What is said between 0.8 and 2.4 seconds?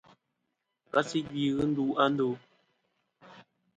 Kasi gvi ghɨ ndu a ndo.